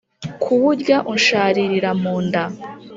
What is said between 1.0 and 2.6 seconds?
unsharirira mu nda